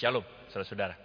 [0.00, 0.96] Shalom, saudara-saudara.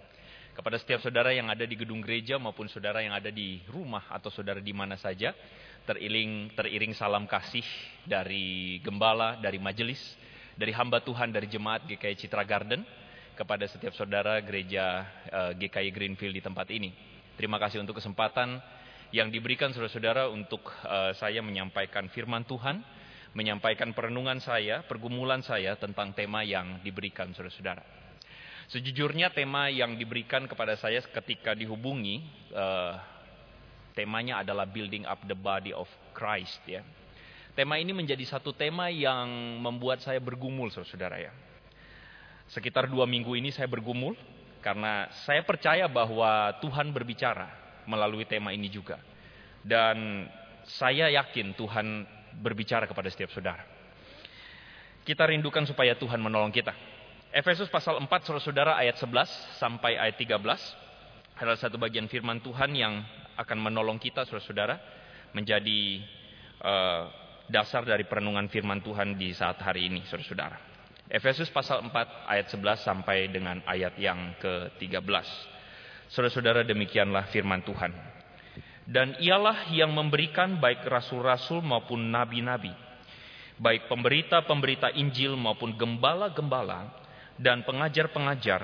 [0.56, 4.32] Kepada setiap saudara yang ada di gedung gereja maupun saudara yang ada di rumah atau
[4.32, 5.36] saudara di mana saja,
[5.84, 7.60] teriring teriring salam kasih
[8.08, 10.00] dari gembala, dari majelis,
[10.56, 12.88] dari hamba Tuhan, dari jemaat GKI Citra Garden
[13.36, 16.88] kepada setiap saudara gereja eh, GKI Greenfield di tempat ini.
[17.36, 18.64] Terima kasih untuk kesempatan
[19.12, 22.80] yang diberikan saudara-saudara untuk uh, saya menyampaikan firman Tuhan,
[23.36, 28.05] menyampaikan perenungan saya, pergumulan saya tentang tema yang diberikan saudara-saudara.
[28.66, 32.98] Sejujurnya tema yang diberikan kepada saya ketika dihubungi, uh,
[33.94, 36.82] temanya adalah building up the body of Christ ya.
[37.54, 39.30] Tema ini menjadi satu tema yang
[39.62, 41.32] membuat saya bergumul saudara-saudara ya.
[42.50, 44.18] Sekitar dua minggu ini saya bergumul
[44.60, 47.48] karena saya percaya bahwa Tuhan berbicara
[47.86, 48.98] melalui tema ini juga.
[49.62, 50.26] Dan
[50.66, 52.02] saya yakin Tuhan
[52.42, 53.62] berbicara kepada setiap saudara.
[55.06, 56.95] Kita rindukan supaya Tuhan menolong kita.
[57.36, 60.40] Efesus pasal 4 saudara-saudara ayat 11 sampai ayat 13
[61.36, 63.04] adalah satu bagian firman Tuhan yang
[63.36, 64.80] akan menolong kita saudara-saudara
[65.36, 66.00] menjadi
[66.64, 67.12] uh,
[67.52, 70.56] dasar dari perenungan firman Tuhan di saat hari ini saudara-saudara.
[71.12, 71.92] Efesus pasal 4
[72.24, 75.28] ayat 11 sampai dengan ayat yang ke-13.
[76.08, 77.92] Saudara-saudara demikianlah firman Tuhan.
[78.88, 82.72] Dan ialah yang memberikan baik rasul-rasul maupun nabi-nabi,
[83.60, 87.04] baik pemberita-pemberita Injil maupun gembala-gembala
[87.36, 88.62] dan pengajar-pengajar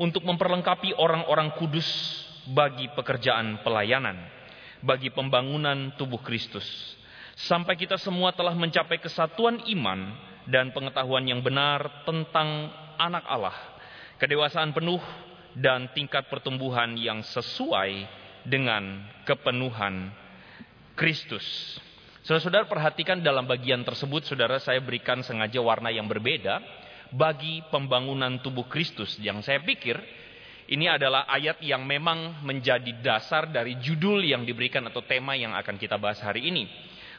[0.00, 1.86] untuk memperlengkapi orang-orang kudus
[2.48, 4.16] bagi pekerjaan pelayanan,
[4.80, 6.64] bagi pembangunan tubuh Kristus.
[7.36, 10.12] Sampai kita semua telah mencapai kesatuan iman
[10.48, 12.68] dan pengetahuan yang benar tentang
[13.00, 13.56] anak Allah,
[14.20, 15.00] kedewasaan penuh
[15.56, 18.04] dan tingkat pertumbuhan yang sesuai
[18.44, 20.12] dengan kepenuhan
[20.96, 21.44] Kristus.
[22.20, 26.60] Saudara-saudara perhatikan dalam bagian tersebut, saudara saya berikan sengaja warna yang berbeda
[27.14, 29.18] bagi pembangunan tubuh Kristus.
[29.18, 29.98] Yang saya pikir
[30.70, 35.74] ini adalah ayat yang memang menjadi dasar dari judul yang diberikan atau tema yang akan
[35.74, 36.70] kita bahas hari ini.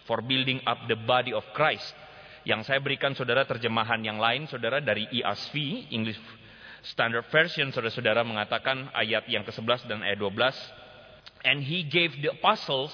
[0.08, 1.92] For building up the body of Christ.
[2.42, 6.18] Yang saya berikan saudara terjemahan yang lain saudara dari ESV, English
[6.82, 10.42] Standard Version, saudara-saudara mengatakan ayat yang ke-11 dan ayat 12.
[11.46, 12.90] And he gave the apostles,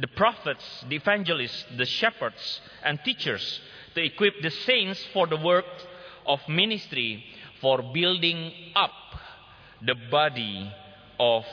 [0.00, 3.60] the prophets, the evangelists, the shepherds, and teachers
[3.92, 5.68] to equip the saints for the work
[6.26, 7.22] of ministry
[7.62, 8.92] for building up
[9.82, 10.68] the body
[11.18, 11.46] of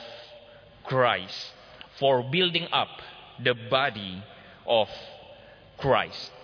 [0.84, 1.54] Christ.
[1.96, 2.90] For building up
[3.40, 4.18] the body
[4.66, 4.90] of
[5.78, 6.34] Christ.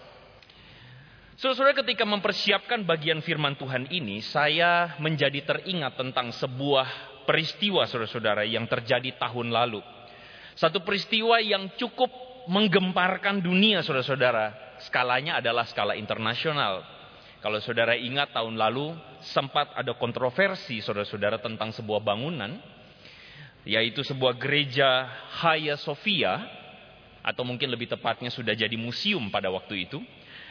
[1.41, 6.85] Saudara, ketika mempersiapkan bagian firman Tuhan ini, saya menjadi teringat tentang sebuah
[7.25, 9.81] peristiwa saudara-saudara yang terjadi tahun lalu.
[10.53, 12.13] Satu peristiwa yang cukup
[12.45, 14.77] menggemparkan dunia saudara-saudara.
[14.85, 16.85] Skalanya adalah skala internasional.
[17.41, 18.93] Kalau saudara ingat tahun lalu
[19.25, 22.61] sempat ada kontroversi saudara-saudara tentang sebuah bangunan,
[23.65, 25.09] yaitu sebuah gereja
[25.41, 26.37] Hagia Sophia,
[27.25, 30.05] atau mungkin lebih tepatnya sudah jadi museum pada waktu itu,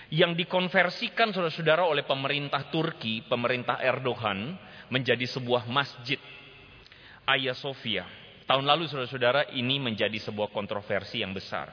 [0.09, 4.57] yang dikonversikan saudara-saudara oleh pemerintah Turki, pemerintah Erdogan,
[4.89, 6.17] menjadi sebuah masjid
[7.29, 8.09] Hagia Sophia.
[8.49, 11.69] Tahun lalu saudara-saudara ini menjadi sebuah kontroversi yang besar.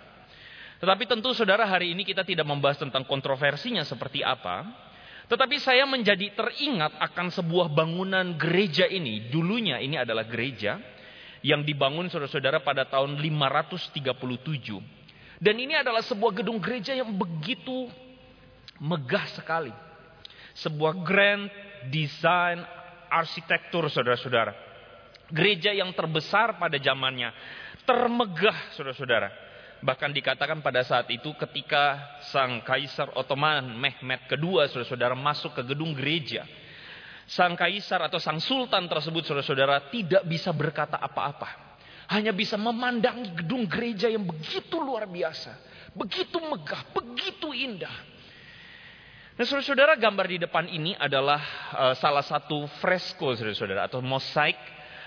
[0.76, 4.68] Tetapi tentu saudara hari ini kita tidak membahas tentang kontroversinya seperti apa,
[5.26, 9.26] tetapi saya menjadi teringat akan sebuah bangunan gereja ini.
[9.26, 10.78] Dulunya ini adalah gereja
[11.42, 14.06] yang dibangun saudara-saudara pada tahun 537.
[15.42, 17.90] Dan ini adalah sebuah gedung gereja yang begitu
[18.78, 19.74] megah sekali.
[20.56, 21.50] Sebuah grand
[21.90, 22.62] design
[23.10, 24.54] arsitektur saudara-saudara.
[25.26, 27.34] Gereja yang terbesar pada zamannya.
[27.82, 29.45] Termegah saudara-saudara.
[29.84, 32.00] Bahkan dikatakan pada saat itu ketika
[32.32, 36.48] sang kaisar Ottoman Mehmet II saudara-saudara masuk ke gedung gereja.
[37.28, 41.66] Sang kaisar atau sang sultan tersebut saudara-saudara tidak bisa berkata apa-apa.
[42.08, 45.52] Hanya bisa memandangi gedung gereja yang begitu luar biasa.
[45.92, 48.16] Begitu megah, begitu indah.
[49.36, 51.42] Nah saudara-saudara gambar di depan ini adalah
[51.76, 54.56] uh, salah satu fresko saudara-saudara atau mosaik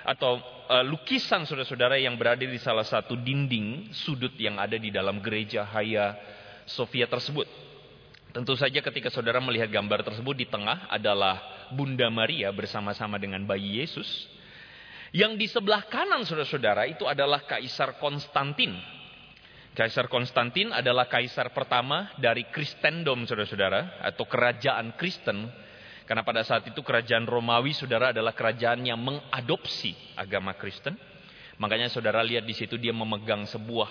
[0.04, 5.20] atau uh, lukisan saudara-saudara yang berada di salah satu dinding sudut yang ada di dalam
[5.20, 6.16] gereja Haya
[6.70, 7.50] Sofia tersebut.
[8.30, 11.42] Tentu saja ketika saudara melihat gambar tersebut di tengah adalah
[11.74, 14.30] Bunda Maria bersama-sama dengan bayi Yesus.
[15.10, 18.78] Yang di sebelah kanan saudara-saudara itu adalah Kaisar Konstantin.
[19.74, 25.48] Kaisar Konstantin adalah kaisar pertama dari Kristendom saudara-saudara atau kerajaan Kristen
[26.10, 30.98] karena pada saat itu kerajaan Romawi saudara adalah kerajaan yang mengadopsi agama Kristen.
[31.62, 33.90] Makanya saudara lihat di situ dia memegang sebuah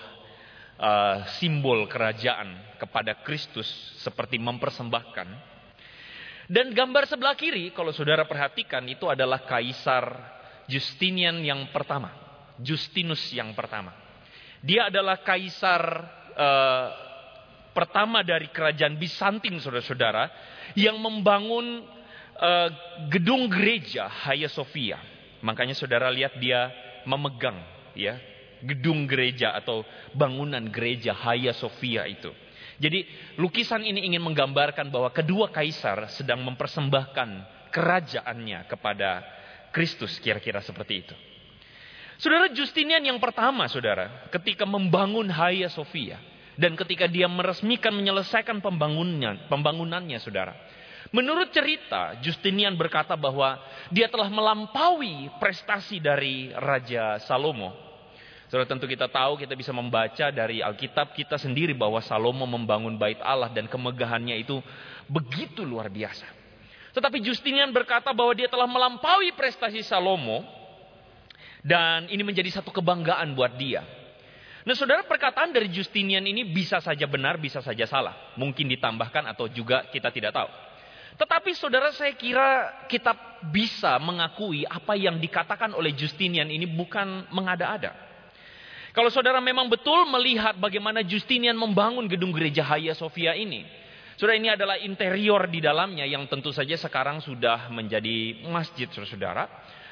[0.75, 3.71] uh, simbol kerajaan kepada Kristus
[4.03, 5.27] seperti mempersembahkan.
[6.51, 10.11] Dan gambar sebelah kiri, kalau saudara perhatikan, itu adalah Kaisar
[10.67, 12.11] Justinian yang pertama.
[12.59, 13.95] Justinus yang pertama.
[14.59, 15.81] Dia adalah kaisar
[16.35, 16.87] uh,
[17.71, 20.27] pertama dari kerajaan Bizantin, saudara-saudara,
[20.75, 21.98] yang membangun
[22.39, 22.69] uh,
[23.11, 24.97] gedung gereja Hagia Sophia.
[25.39, 26.71] Makanya saudara lihat dia
[27.07, 27.59] memegang
[27.95, 28.19] ya
[28.59, 32.31] gedung gereja atau bangunan gereja Hagia Sophia itu.
[32.79, 33.03] Jadi
[33.35, 37.29] lukisan ini ingin menggambarkan bahwa kedua kaisar sedang mempersembahkan
[37.75, 39.23] kerajaannya kepada
[39.75, 41.15] Kristus kira-kira seperti itu.
[42.19, 46.19] Saudara Justinian yang pertama saudara ketika membangun Hagia Sophia
[46.59, 50.51] dan ketika dia meresmikan menyelesaikan pembangunannya, pembangunannya saudara.
[51.09, 53.57] Menurut cerita Justinian berkata bahwa
[53.89, 57.89] dia telah melampaui prestasi dari Raja Salomo
[58.49, 63.21] Saudara tentu kita tahu, kita bisa membaca dari Alkitab kita sendiri bahwa Salomo membangun bait
[63.21, 64.57] Allah dan kemegahannya itu
[65.05, 66.25] begitu luar biasa.
[66.89, 70.41] Tetapi Justinian berkata bahwa dia telah melampaui prestasi Salomo
[71.61, 73.85] dan ini menjadi satu kebanggaan buat dia.
[74.65, 78.33] Nah saudara perkataan dari Justinian ini bisa saja benar, bisa saja salah.
[78.33, 80.49] Mungkin ditambahkan atau juga kita tidak tahu.
[81.19, 83.11] Tetapi saudara saya kira kita
[83.51, 87.91] bisa mengakui apa yang dikatakan oleh Justinian ini bukan mengada-ada.
[88.95, 93.67] Kalau saudara memang betul melihat bagaimana Justinian membangun gedung gereja Hagia Sophia ini.
[94.15, 99.47] Saudara ini adalah interior di dalamnya yang tentu saja sekarang sudah menjadi masjid saudara.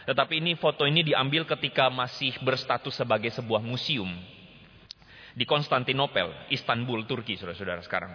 [0.07, 4.07] Tetapi ini foto ini diambil ketika masih berstatus sebagai sebuah museum.
[5.35, 8.11] Di Konstantinopel, Istanbul, Turki saudara-saudara sekarang.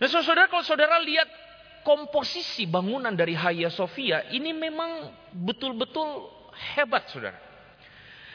[0.00, 1.51] Nah saudara kalau saudara lihat
[1.82, 6.30] komposisi bangunan dari Hagia Sophia ini memang betul-betul
[6.74, 7.38] hebat saudara.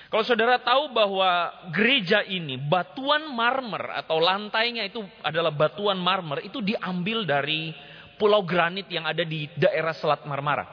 [0.08, 6.64] Kalau saudara tahu bahwa gereja ini batuan marmer atau lantainya itu adalah batuan marmer itu
[6.64, 7.76] diambil dari
[8.16, 10.64] pulau granit yang ada di daerah Selat Marmara.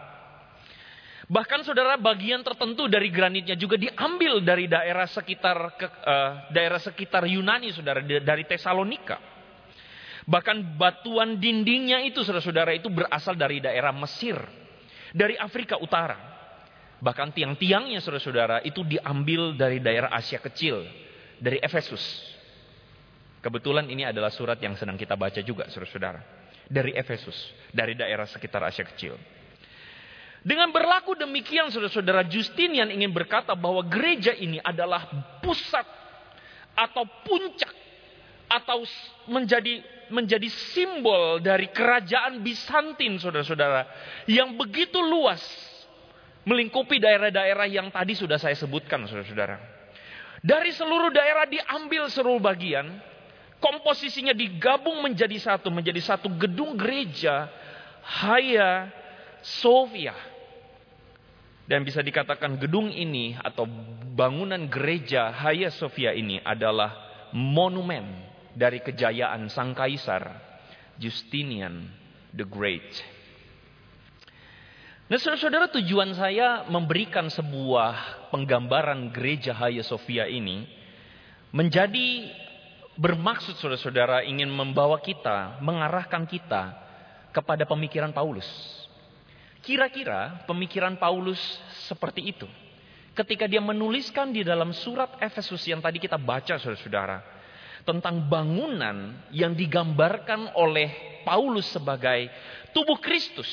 [1.25, 7.73] Bahkan saudara bagian tertentu dari granitnya juga diambil dari daerah sekitar uh, daerah sekitar Yunani
[7.75, 9.34] saudara dari Tesalonika.
[10.25, 14.41] Bahkan batuan dindingnya itu saudara-saudara itu berasal dari daerah Mesir,
[15.13, 16.17] dari Afrika Utara.
[17.05, 20.81] Bahkan tiang-tiangnya saudara-saudara itu diambil dari daerah Asia Kecil.
[21.35, 22.01] Dari Efesus.
[23.45, 26.25] Kebetulan ini adalah surat yang sedang kita baca juga saudara-saudara.
[26.65, 27.37] Dari Efesus.
[27.69, 29.21] Dari daerah sekitar Asia Kecil.
[30.45, 35.05] Dengan berlaku demikian saudara-saudara Justinian ingin berkata bahwa gereja ini adalah
[35.45, 35.85] pusat
[36.73, 37.73] atau puncak
[38.49, 38.85] atau
[39.29, 39.81] menjadi
[40.15, 43.83] menjadi simbol dari kerajaan Bizantin saudara-saudara
[44.31, 45.43] yang begitu luas
[46.45, 49.57] melingkupi daerah-daerah yang tadi sudah saya sebutkan, saudara-saudara.
[50.45, 53.01] Dari seluruh daerah diambil seluruh bagian,
[53.65, 57.49] komposisinya digabung menjadi satu, menjadi satu gedung gereja
[58.05, 58.93] Haya
[59.41, 60.13] Sofia.
[61.65, 63.65] Dan bisa dikatakan gedung ini atau
[64.13, 66.93] bangunan gereja Haya Sofia ini adalah
[67.33, 68.05] monumen
[68.55, 70.31] dari kejayaan sang kaisar
[70.97, 71.91] Justinian
[72.31, 72.87] the Great.
[75.05, 80.65] Nah saudara-saudara tujuan saya memberikan sebuah penggambaran gereja Hagia Sophia ini
[81.53, 82.33] menjadi
[82.97, 86.73] bermaksud saudara-saudara ingin membawa kita, mengarahkan kita
[87.35, 88.47] kepada pemikiran Paulus.
[89.61, 91.41] Kira-kira pemikiran Paulus
[91.85, 92.49] seperti itu.
[93.15, 97.34] Ketika dia menuliskan di dalam surat Efesus yang tadi kita baca saudara-saudara.
[97.85, 102.33] Tentang bangunan yang digambarkan oleh Paulus sebagai
[102.73, 103.49] tubuh Kristus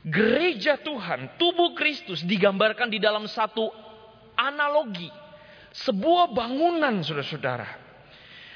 [0.00, 3.68] Gereja Tuhan, tubuh Kristus digambarkan di dalam satu
[4.32, 5.12] analogi.
[5.76, 7.68] Sebuah bangunan saudara-saudara.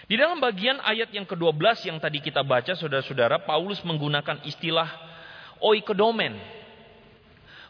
[0.08, 4.88] Di dalam bagian ayat yang ke-12 yang tadi kita baca saudara-saudara, Paulus menggunakan istilah
[5.60, 6.32] oikodomen.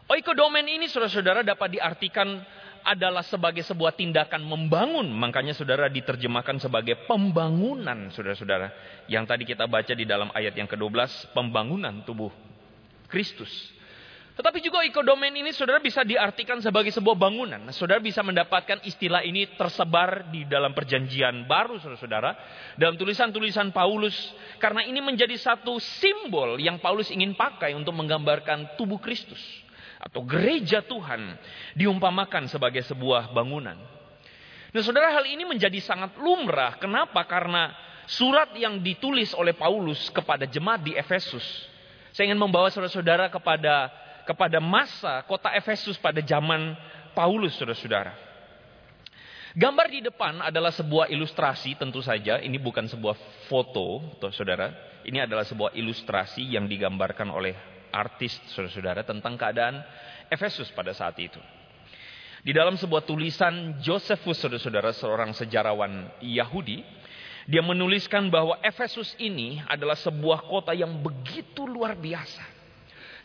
[0.07, 2.39] Oikodomen ini saudara-saudara dapat diartikan
[2.85, 5.09] adalah sebagai sebuah tindakan membangun.
[5.09, 8.69] Makanya saudara diterjemahkan sebagai pembangunan saudara-saudara.
[9.09, 12.29] Yang tadi kita baca di dalam ayat yang ke-12, pembangunan tubuh
[13.09, 13.49] Kristus.
[14.35, 17.55] Tetapi juga ikodomen ini saudara bisa diartikan sebagai sebuah bangunan.
[17.55, 22.35] Nah, saudara bisa mendapatkan istilah ini tersebar di dalam perjanjian baru saudara-saudara.
[22.75, 24.13] Dalam tulisan-tulisan Paulus.
[24.59, 29.39] Karena ini menjadi satu simbol yang Paulus ingin pakai untuk menggambarkan tubuh Kristus.
[30.05, 31.33] Atau gereja Tuhan
[31.73, 33.75] diumpamakan sebagai sebuah bangunan.
[34.69, 36.77] Nah saudara hal ini menjadi sangat lumrah.
[36.77, 37.25] Kenapa?
[37.25, 37.73] Karena
[38.05, 41.73] surat yang ditulis oleh Paulus kepada jemaat di Efesus
[42.15, 43.91] saya ingin membawa saudara-saudara kepada
[44.23, 46.71] kepada masa kota Efesus pada zaman
[47.11, 48.15] Paulus, saudara-saudara.
[49.51, 52.39] Gambar di depan adalah sebuah ilustrasi tentu saja.
[52.39, 53.19] Ini bukan sebuah
[53.51, 54.71] foto, saudara.
[55.03, 57.55] Ini adalah sebuah ilustrasi yang digambarkan oleh
[57.95, 59.79] artis, saudara-saudara, tentang keadaan
[60.27, 61.39] Efesus pada saat itu.
[62.43, 66.83] Di dalam sebuah tulisan Josephus, saudara-saudara, seorang sejarawan Yahudi,
[67.47, 72.43] dia menuliskan bahwa Efesus ini adalah sebuah kota yang begitu luar biasa.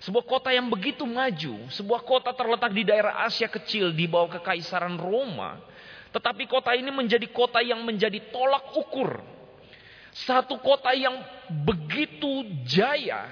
[0.00, 4.96] Sebuah kota yang begitu maju, sebuah kota terletak di daerah Asia kecil di bawah kekaisaran
[4.96, 5.60] Roma
[6.10, 9.22] tetapi kota ini menjadi kota yang menjadi tolak ukur.
[10.10, 11.22] Satu kota yang
[11.62, 13.30] begitu jaya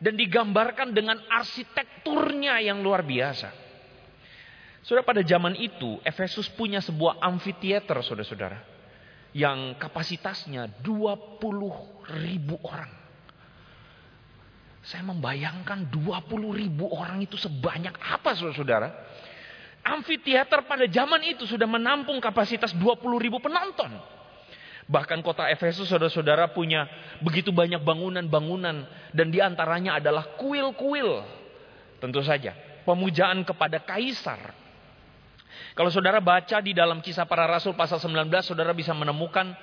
[0.00, 3.52] dan digambarkan dengan arsitekturnya yang luar biasa.
[4.80, 8.58] Sudah pada zaman itu, Efesus punya sebuah amfiteater, saudara-saudara.
[9.36, 12.90] Yang kapasitasnya 20 ribu orang.
[14.80, 18.88] Saya membayangkan 20 ribu orang itu sebanyak apa, saudara-saudara.
[19.84, 24.19] Amfiteater pada zaman itu sudah menampung kapasitas 20 ribu penonton.
[24.90, 26.90] Bahkan kota Efesus saudara-saudara punya
[27.22, 28.82] begitu banyak bangunan-bangunan.
[29.14, 31.22] Dan di antaranya adalah kuil-kuil.
[32.02, 32.58] Tentu saja.
[32.82, 34.50] Pemujaan kepada kaisar.
[35.78, 38.26] Kalau saudara baca di dalam kisah para rasul pasal 19.
[38.42, 39.54] Saudara bisa menemukan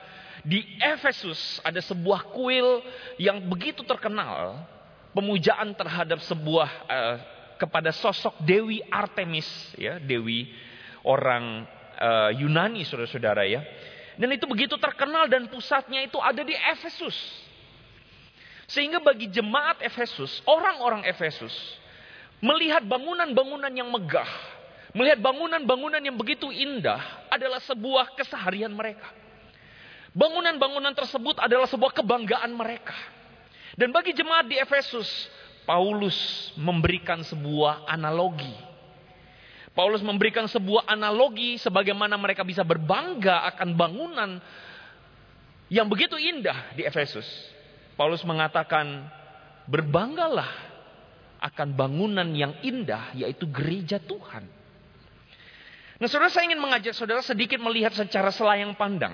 [0.48, 2.80] di Efesus ada sebuah kuil
[3.20, 4.64] yang begitu terkenal.
[5.12, 7.16] Pemujaan terhadap sebuah uh,
[7.60, 10.48] kepada sosok Dewi Artemis, ya, Dewi
[11.04, 11.66] orang
[12.00, 13.66] uh, Yunani, saudara-saudara ya.
[14.18, 17.14] Dan itu begitu terkenal dan pusatnya itu ada di Efesus.
[18.68, 21.54] Sehingga bagi jemaat Efesus, orang-orang Efesus,
[22.44, 24.28] melihat bangunan-bangunan yang megah,
[24.92, 27.00] melihat bangunan-bangunan yang begitu indah
[27.32, 29.08] adalah sebuah keseharian mereka.
[30.18, 32.98] Bangunan-bangunan tersebut adalah sebuah kebanggaan mereka.
[33.78, 35.06] Dan bagi jemaat di Efesus,
[35.70, 38.67] Paulus memberikan sebuah analogi.
[39.78, 44.42] Paulus memberikan sebuah analogi sebagaimana mereka bisa berbangga akan bangunan
[45.70, 47.30] yang begitu indah di Efesus.
[47.94, 49.06] Paulus mengatakan,
[49.70, 50.50] berbanggalah
[51.38, 54.50] akan bangunan yang indah yaitu gereja Tuhan.
[56.02, 59.14] Nah saudara saya ingin mengajak saudara sedikit melihat secara selayang pandang.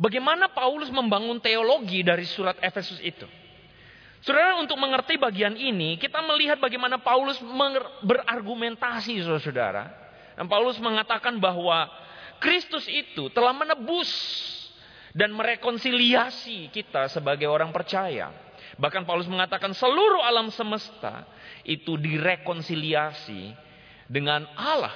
[0.00, 3.28] Bagaimana Paulus membangun teologi dari surat Efesus itu.
[4.18, 7.38] Saudara untuk mengerti bagian ini kita melihat bagaimana Paulus
[8.02, 9.84] berargumentasi saudara-saudara.
[10.34, 11.86] Dan Paulus mengatakan bahwa
[12.38, 14.10] Kristus itu telah menebus
[15.14, 18.30] dan merekonsiliasi kita sebagai orang percaya.
[18.78, 21.26] Bahkan Paulus mengatakan seluruh alam semesta
[21.66, 23.54] itu direkonsiliasi
[24.06, 24.94] dengan Allah.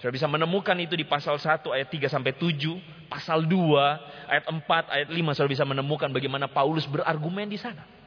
[0.00, 4.94] Sudah bisa menemukan itu di pasal 1 ayat 3 sampai 7, pasal 2 ayat 4
[4.94, 7.97] ayat 5 sudah bisa menemukan bagaimana Paulus berargumen di sana.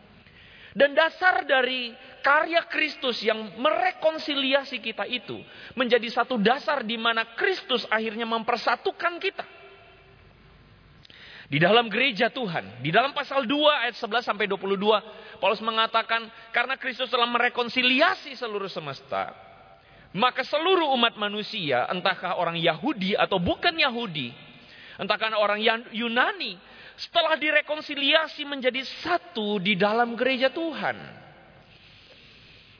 [0.71, 1.91] Dan dasar dari
[2.23, 5.41] karya Kristus yang merekonsiliasi kita itu
[5.75, 9.45] menjadi satu dasar di mana Kristus akhirnya mempersatukan kita.
[11.51, 16.79] Di dalam gereja Tuhan, di dalam pasal 2 ayat 11 sampai 22, Paulus mengatakan karena
[16.79, 19.35] Kristus telah merekonsiliasi seluruh semesta,
[20.15, 24.31] maka seluruh umat manusia, entahkah orang Yahudi atau bukan Yahudi,
[24.95, 25.59] entahkah orang
[25.91, 26.55] Yunani
[27.01, 30.93] setelah direkonsiliasi menjadi satu di dalam gereja Tuhan.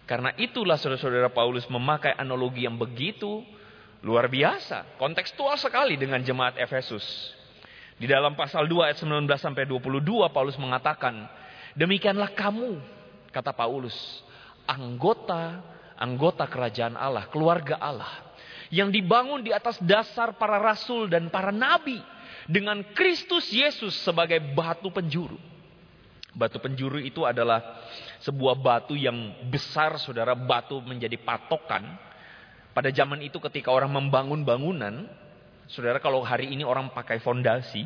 [0.06, 3.42] Karena itulah saudara-saudara Paulus memakai analogi yang begitu
[4.06, 7.02] luar biasa, kontekstual sekali dengan jemaat Efesus.
[7.98, 11.26] Di dalam pasal 2 ayat 19 sampai 22 Paulus mengatakan,
[11.74, 12.78] "Demikianlah kamu,"
[13.34, 13.96] kata Paulus,
[14.70, 15.62] "anggota
[16.02, 18.10] anggota kerajaan Allah, keluarga Allah,
[18.74, 22.02] yang dibangun di atas dasar para rasul dan para nabi."
[22.52, 25.40] Dengan Kristus Yesus sebagai batu penjuru.
[26.36, 27.80] Batu penjuru itu adalah
[28.24, 30.36] sebuah batu yang besar, saudara.
[30.36, 31.96] Batu menjadi patokan.
[32.72, 35.08] Pada zaman itu ketika orang membangun bangunan,
[35.68, 37.84] saudara kalau hari ini orang pakai fondasi.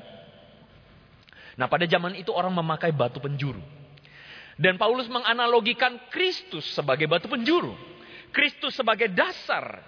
[1.58, 3.62] Nah pada zaman itu orang memakai batu penjuru.
[4.56, 7.74] Dan Paulus menganalogikan Kristus sebagai batu penjuru.
[8.30, 9.82] Kristus sebagai dasar.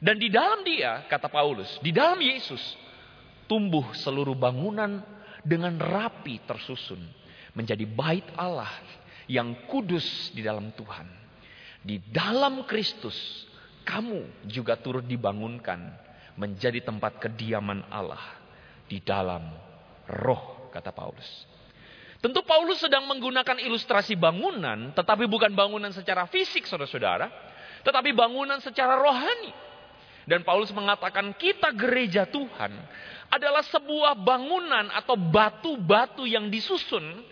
[0.00, 2.60] Dan di dalam dia, kata Paulus, di dalam Yesus,
[3.46, 5.02] tumbuh seluruh bangunan
[5.46, 6.98] dengan rapi tersusun
[7.54, 8.70] menjadi bait Allah
[9.30, 11.06] yang kudus di dalam Tuhan.
[11.86, 13.46] Di dalam Kristus
[13.86, 15.78] kamu juga turut dibangunkan
[16.34, 18.22] menjadi tempat kediaman Allah
[18.90, 19.46] di dalam
[20.10, 21.46] roh kata Paulus.
[22.18, 27.30] Tentu Paulus sedang menggunakan ilustrasi bangunan, tetapi bukan bangunan secara fisik saudara-saudara,
[27.86, 29.65] tetapi bangunan secara rohani.
[30.26, 32.74] Dan Paulus mengatakan kita gereja Tuhan
[33.30, 37.22] adalah sebuah bangunan atau batu-batu yang disusun.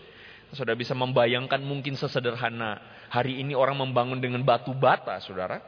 [0.55, 2.79] Sudah bisa membayangkan mungkin sesederhana
[3.11, 5.59] hari ini orang membangun dengan batu bata, saudara.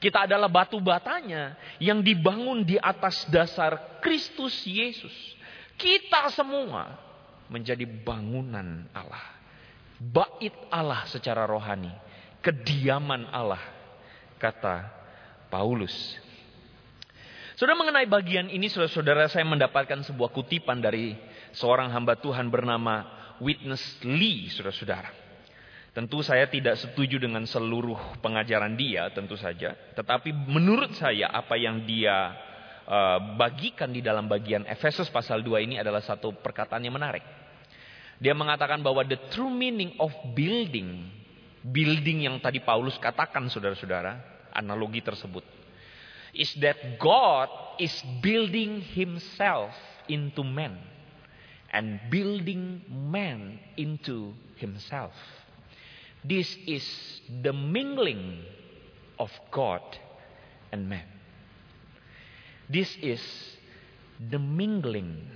[0.00, 5.12] Kita adalah batu batanya yang dibangun di atas dasar Kristus Yesus.
[5.80, 6.96] Kita semua
[7.48, 9.24] menjadi bangunan Allah.
[10.00, 11.92] Bait Allah secara rohani.
[12.40, 13.60] Kediaman Allah.
[14.40, 14.88] Kata
[15.52, 16.16] Paulus.
[17.60, 21.12] Sudah mengenai bagian ini saudara-saudara saya mendapatkan sebuah kutipan dari
[21.52, 23.04] seorang hamba Tuhan bernama
[23.36, 25.12] Witness Lee saudara-saudara.
[25.92, 29.76] Tentu saya tidak setuju dengan seluruh pengajaran dia tentu saja.
[29.92, 32.32] Tetapi menurut saya apa yang dia
[32.88, 37.28] uh, bagikan di dalam bagian Efesus pasal 2 ini adalah satu perkataan yang menarik.
[38.16, 41.12] Dia mengatakan bahwa the true meaning of building.
[41.60, 44.48] Building yang tadi Paulus katakan saudara-saudara.
[44.56, 45.59] Analogi tersebut.
[46.32, 49.74] Is that God is building himself
[50.08, 50.78] into man.
[51.70, 55.14] And building man into himself.
[56.26, 56.84] This is
[57.42, 58.42] the mingling
[59.18, 59.82] of God
[60.72, 61.06] and man.
[62.68, 63.22] This is
[64.18, 65.26] the mingling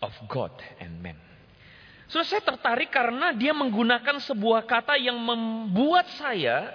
[0.00, 1.18] of God and man.
[2.12, 6.68] So saya tertarik karena dia menggunakan sebuah kata yang membuat saya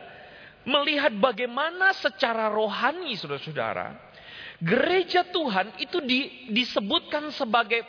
[0.67, 3.95] melihat bagaimana secara rohani saudara-saudara
[4.59, 7.88] gereja Tuhan itu di, disebutkan sebagai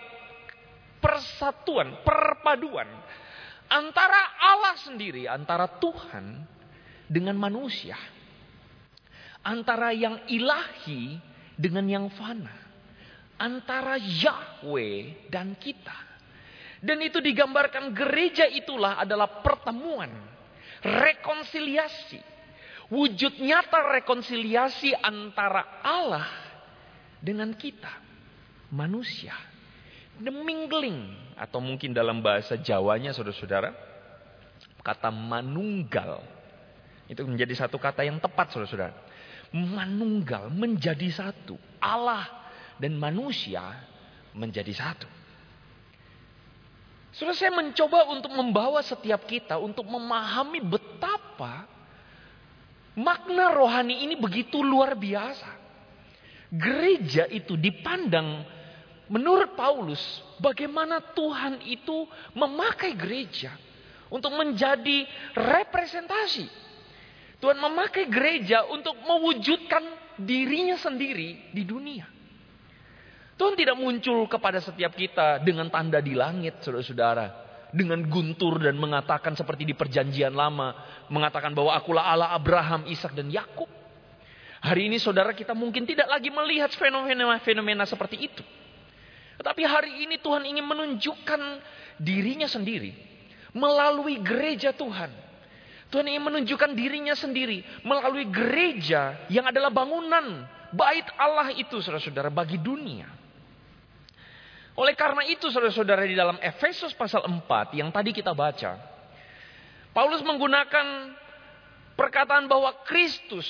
[1.02, 2.87] persatuan, perpaduan
[3.68, 6.44] antara Allah sendiri, antara Tuhan
[7.08, 7.97] dengan manusia.
[9.44, 11.16] Antara yang ilahi
[11.56, 12.52] dengan yang fana.
[13.38, 15.94] Antara Yahweh dan kita.
[16.82, 20.11] Dan itu digambarkan gereja itulah adalah pertemuan.
[20.85, 22.38] Rekonsiliasi.
[22.88, 26.28] Wujud nyata rekonsiliasi antara Allah
[27.21, 27.92] dengan kita.
[28.73, 29.37] Manusia.
[30.18, 33.71] The mingling atau mungkin dalam bahasa Jawanya saudara-saudara
[34.83, 36.25] kata manunggal
[37.09, 38.97] itu menjadi satu kata yang tepat saudara-saudara.
[39.52, 41.57] Manunggal menjadi satu.
[41.80, 42.25] Allah
[42.80, 43.62] dan manusia
[44.37, 45.09] menjadi satu.
[47.12, 51.77] Saudara saya mencoba untuk membawa setiap kita untuk memahami betapa
[52.99, 55.57] makna rohani ini begitu luar biasa.
[56.50, 58.58] Gereja itu dipandang
[59.08, 60.00] Menurut Paulus,
[60.37, 62.04] bagaimana Tuhan itu
[62.37, 63.56] memakai gereja
[64.13, 66.45] untuk menjadi representasi.
[67.41, 69.80] Tuhan memakai gereja untuk mewujudkan
[70.21, 72.04] dirinya sendiri di dunia.
[73.39, 77.48] Tuhan tidak muncul kepada setiap kita dengan tanda di langit, saudara-saudara.
[77.69, 80.73] Dengan guntur dan mengatakan seperti di perjanjian lama.
[81.13, 83.69] Mengatakan bahwa akulah Allah Abraham, Ishak dan Yakub.
[84.59, 88.43] Hari ini saudara kita mungkin tidak lagi melihat fenomena-fenomena seperti itu.
[89.39, 91.43] Tetapi hari ini Tuhan ingin menunjukkan
[92.02, 92.91] dirinya sendiri
[93.54, 95.11] melalui gereja Tuhan.
[95.89, 102.61] Tuhan ingin menunjukkan dirinya sendiri melalui gereja yang adalah bangunan bait Allah itu saudara-saudara bagi
[102.61, 103.09] dunia.
[104.78, 108.78] Oleh karena itu saudara-saudara di dalam Efesus pasal 4 yang tadi kita baca.
[109.91, 111.19] Paulus menggunakan
[111.99, 113.45] perkataan bahwa Kristus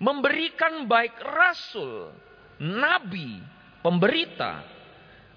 [0.00, 2.16] memberikan baik rasul,
[2.56, 3.44] nabi,
[3.84, 4.64] pemberita,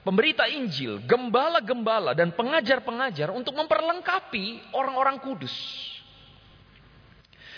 [0.07, 5.51] pemberita Injil, gembala-gembala dan pengajar-pengajar untuk memperlengkapi orang-orang kudus.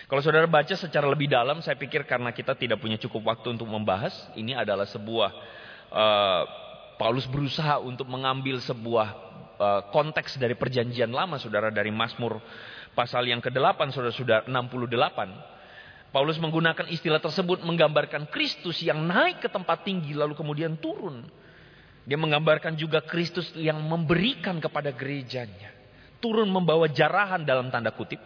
[0.10, 3.70] Kalau saudara baca secara lebih dalam, saya pikir karena kita tidak punya cukup waktu untuk
[3.70, 5.30] membahas, ini adalah sebuah
[5.94, 6.44] uh,
[7.02, 9.10] Paulus berusaha untuk mengambil sebuah
[9.58, 12.38] uh, konteks dari perjanjian lama, saudara dari Mazmur
[12.94, 16.14] pasal yang ke-8, saudara-saudara 68.
[16.14, 21.26] Paulus menggunakan istilah tersebut menggambarkan Kristus yang naik ke tempat tinggi lalu kemudian turun.
[22.06, 25.74] Dia menggambarkan juga Kristus yang memberikan kepada gerejanya.
[26.22, 28.22] Turun membawa jarahan dalam tanda kutip.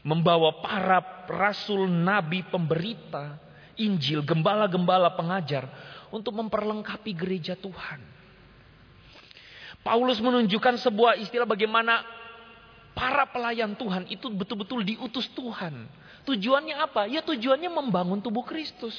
[0.00, 3.36] Membawa para rasul, nabi, pemberita,
[3.76, 5.68] Injil, gembala-gembala pengajar.
[6.12, 8.00] Untuk memperlengkapi gereja Tuhan.
[9.82, 12.04] Paulus menunjukkan sebuah istilah bagaimana
[12.92, 15.90] para pelayan Tuhan itu betul-betul diutus Tuhan
[16.22, 17.10] Tujuannya apa?
[17.10, 18.94] Ya tujuannya membangun tubuh Kristus.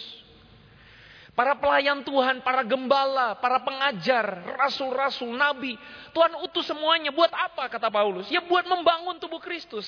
[1.34, 5.73] Para pelayan Tuhan, para gembala, para pengajar, rasul-rasul, nabi.
[6.13, 7.10] Tuhan utus semuanya.
[7.10, 8.30] Buat apa kata Paulus?
[8.30, 9.88] Ya buat membangun tubuh Kristus.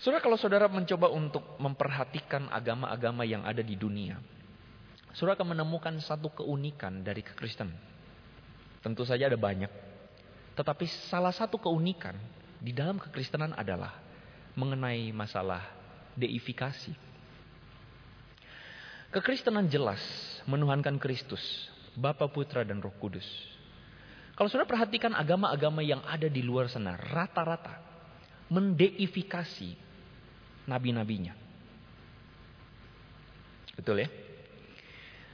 [0.00, 4.16] Saudara kalau saudara mencoba untuk memperhatikan agama-agama yang ada di dunia.
[5.12, 7.76] Saudara akan menemukan satu keunikan dari kekristenan.
[8.80, 9.68] Tentu saja ada banyak.
[10.56, 12.16] Tetapi salah satu keunikan
[12.56, 14.00] di dalam kekristenan adalah
[14.56, 15.68] mengenai masalah
[16.16, 16.96] deifikasi.
[19.12, 20.00] Kekristenan jelas
[20.48, 21.42] menuhankan Kristus,
[21.92, 23.26] Bapa, Putra, dan Roh Kudus.
[24.32, 27.90] Kalau sudah perhatikan agama-agama yang ada di luar sana, rata-rata
[28.48, 29.89] mendeifikasi
[30.70, 31.34] nabi-nabinya.
[33.74, 34.08] Betul ya?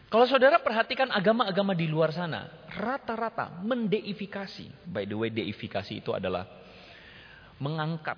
[0.06, 4.88] Kalau saudara perhatikan agama-agama di luar sana, rata-rata mendeifikasi.
[4.88, 6.46] By the way, deifikasi itu adalah
[7.58, 8.16] mengangkat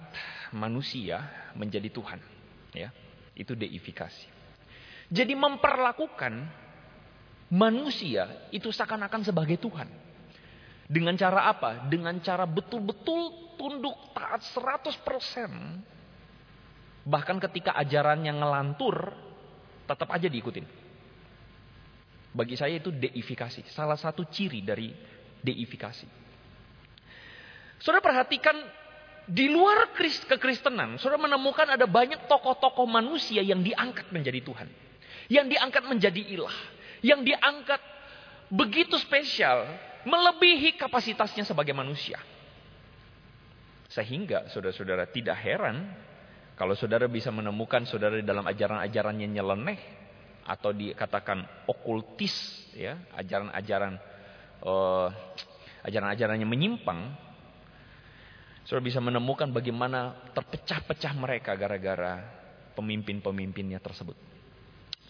[0.52, 1.24] manusia
[1.56, 2.20] menjadi Tuhan.
[2.76, 2.92] Ya,
[3.32, 4.28] itu deifikasi.
[5.08, 6.44] Jadi memperlakukan
[7.48, 9.88] manusia itu seakan-akan sebagai Tuhan.
[10.84, 11.88] Dengan cara apa?
[11.88, 15.97] Dengan cara betul-betul tunduk taat 100%.
[17.04, 19.12] Bahkan ketika ajarannya ngelantur,
[19.86, 20.66] tetap aja diikutin.
[22.34, 23.66] Bagi saya itu deifikasi.
[23.72, 24.92] Salah satu ciri dari
[25.40, 26.06] deifikasi.
[27.78, 28.54] Saudara perhatikan
[29.28, 29.92] di luar
[30.28, 34.68] kekristenan, saudara menemukan ada banyak tokoh-tokoh manusia yang diangkat menjadi Tuhan.
[35.28, 36.58] Yang diangkat menjadi ilah.
[37.04, 37.80] Yang diangkat
[38.48, 39.68] begitu spesial,
[40.08, 42.18] melebihi kapasitasnya sebagai manusia.
[43.88, 45.88] Sehingga saudara-saudara tidak heran
[46.58, 49.78] kalau saudara bisa menemukan saudara di dalam ajaran-ajaran yang nyeleneh
[50.42, 52.34] atau dikatakan okultis
[52.74, 53.94] ya, ajaran-ajaran
[54.66, 55.06] uh,
[55.86, 57.14] ajaran-ajarannya menyimpang,
[58.66, 62.26] saudara bisa menemukan bagaimana terpecah-pecah mereka gara-gara
[62.74, 64.18] pemimpin-pemimpinnya tersebut.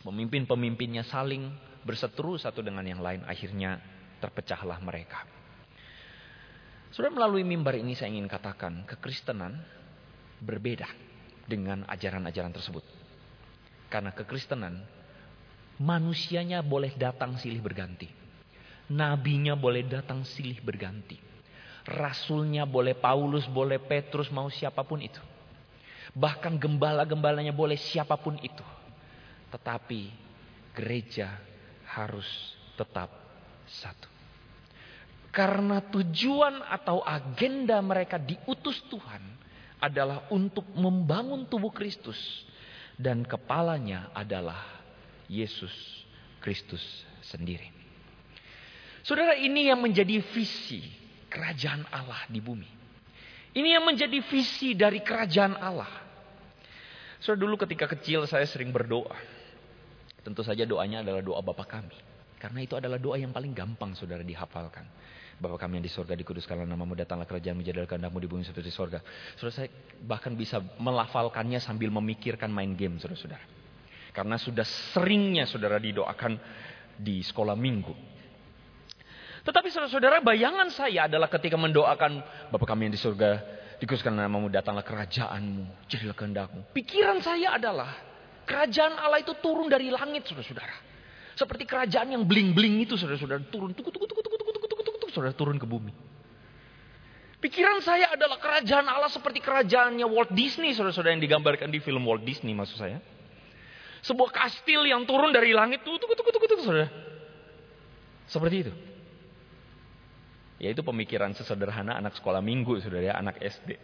[0.05, 1.49] Pemimpin-pemimpinnya saling
[1.81, 3.81] berseteru satu dengan yang lain, akhirnya
[4.21, 5.25] terpecahlah mereka.
[6.93, 9.57] Sudah melalui mimbar ini saya ingin katakan, kekristenan
[10.45, 11.08] berbeda
[11.49, 12.85] dengan ajaran-ajaran tersebut.
[13.89, 14.85] Karena kekristenan,
[15.81, 18.13] manusianya boleh datang silih berganti.
[18.93, 21.17] Nabinya boleh datang silih berganti.
[21.89, 25.21] Rasulnya boleh Paulus, boleh Petrus, mau siapa pun itu.
[26.13, 28.65] Bahkan gembala-gembalanya boleh siapa pun itu.
[29.49, 30.13] Tetapi
[30.77, 31.33] gereja
[31.89, 32.29] harus
[32.77, 33.09] tetap
[33.65, 34.09] satu.
[35.33, 39.38] Karena tujuan atau agenda mereka diutus Tuhan
[39.79, 42.19] adalah untuk membangun tubuh Kristus
[42.99, 44.59] dan kepalanya adalah
[45.31, 45.73] Yesus
[46.43, 46.83] Kristus
[47.23, 47.71] sendiri.
[49.07, 50.83] Saudara, ini yang menjadi visi
[51.31, 52.69] kerajaan Allah di bumi.
[53.55, 55.89] Ini yang menjadi visi dari kerajaan Allah.
[57.23, 59.17] Saudara, dulu ketika kecil saya sering berdoa.
[60.21, 61.97] Tentu saja doanya adalah doa Bapa kami.
[62.39, 64.87] Karena itu adalah doa yang paling gampang saudara dihafalkan.
[65.39, 68.75] Bapa kami yang di sorga dikuduskanlah namamu datanglah kerajaan menjadi kehendakmu di bumi seperti di
[68.75, 68.99] sorga.
[69.39, 69.71] Saudara saya
[70.03, 73.47] bahkan bisa melafalkannya sambil memikirkan main game saudara-saudara.
[74.11, 76.35] Karena sudah seringnya saudara didoakan
[76.99, 77.95] di sekolah minggu.
[79.47, 82.19] Tetapi saudara-saudara bayangan saya adalah ketika mendoakan
[82.51, 83.39] Bapa kami yang di sorga
[83.79, 86.75] dikuduskanlah namamu datanglah kerajaanmu jadilah kehendakmu.
[86.75, 87.95] Pikiran saya adalah
[88.43, 90.91] kerajaan Allah itu turun dari langit saudara-saudara.
[91.39, 94.39] Seperti kerajaan yang bling-bling itu saudara-saudara turun tuku tuku tuku tuku
[95.19, 95.91] saudara turun ke bumi.
[97.43, 102.23] Pikiran saya adalah kerajaan Allah seperti kerajaannya Walt Disney, saudara-saudara yang digambarkan di film Walt
[102.23, 103.03] Disney maksud saya.
[104.03, 106.91] Sebuah kastil yang turun dari langit, tuh, tuh, tuh, tuh, tuh, saudara.
[108.31, 108.73] Seperti itu.
[110.59, 113.79] Yaitu pemikiran sesederhana anak sekolah minggu, saudara ya, anak SD.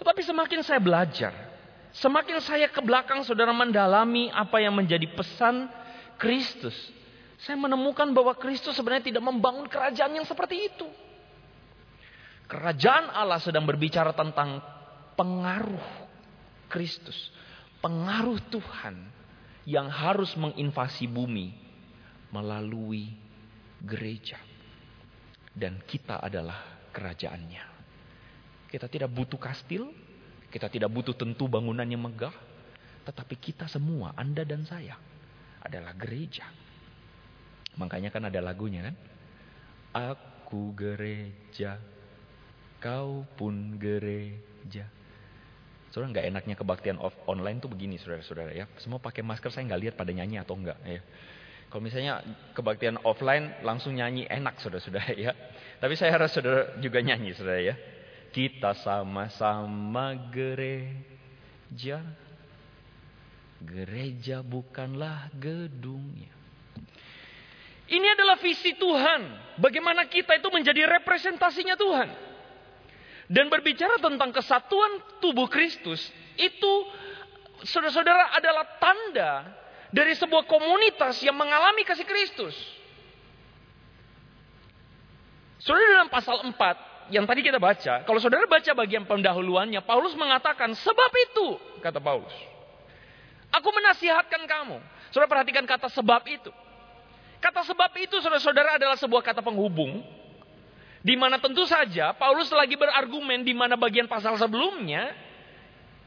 [0.00, 1.32] Tetapi semakin saya belajar,
[1.96, 5.68] semakin saya ke belakang saudara mendalami apa yang menjadi pesan
[6.20, 6.76] Kristus
[7.44, 10.88] saya menemukan bahwa Kristus sebenarnya tidak membangun kerajaan yang seperti itu.
[12.48, 14.64] Kerajaan Allah sedang berbicara tentang
[15.12, 16.08] pengaruh
[16.72, 17.28] Kristus,
[17.84, 18.96] pengaruh Tuhan
[19.68, 21.52] yang harus menginvasi bumi
[22.32, 23.12] melalui
[23.84, 24.40] gereja.
[25.52, 27.64] Dan kita adalah kerajaannya.
[28.72, 29.92] Kita tidak butuh kastil,
[30.48, 32.34] kita tidak butuh tentu bangunan yang megah,
[33.04, 34.96] tetapi kita semua, Anda dan saya,
[35.60, 36.63] adalah gereja
[37.76, 38.96] Makanya kan ada lagunya kan.
[39.94, 41.78] Aku gereja,
[42.82, 44.86] kau pun gereja.
[45.94, 48.66] Saudara nggak enaknya kebaktian off online tuh begini saudara-saudara ya.
[48.82, 50.98] Semua pakai masker saya nggak lihat pada nyanyi atau enggak ya.
[51.70, 52.22] Kalau misalnya
[52.54, 55.30] kebaktian offline langsung nyanyi enak saudara-saudara ya.
[55.78, 57.74] Tapi saya harus saudara juga nyanyi saudara ya.
[58.34, 62.02] Kita sama-sama gereja.
[63.62, 66.43] Gereja bukanlah gedungnya.
[67.84, 69.44] Ini adalah visi Tuhan.
[69.60, 72.08] Bagaimana kita itu menjadi representasinya Tuhan.
[73.28, 76.72] Dan berbicara tentang kesatuan tubuh Kristus, itu
[77.64, 79.32] saudara-saudara adalah tanda
[79.88, 82.52] dari sebuah komunitas yang mengalami kasih Kristus.
[85.64, 86.52] Saudara dalam pasal 4
[87.08, 91.46] yang tadi kita baca, kalau saudara baca bagian pendahuluannya, Paulus mengatakan, sebab itu,
[91.80, 92.32] kata Paulus.
[93.54, 94.76] Aku menasihatkan kamu.
[95.08, 96.52] Saudara perhatikan kata sebab itu.
[97.44, 100.00] Kata sebab itu saudara-saudara adalah sebuah kata penghubung.
[101.04, 105.12] Di mana tentu saja Paulus lagi berargumen di mana bagian pasal sebelumnya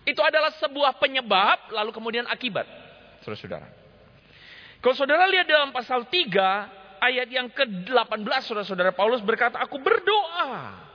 [0.02, 2.65] itu adalah sebuah penyebab lalu kemudian akibat.
[3.21, 3.69] Saudara-saudara.
[4.82, 10.87] Kalau saudara lihat dalam pasal 3 ayat yang ke-18 saudara-saudara Paulus berkata, "Aku berdoa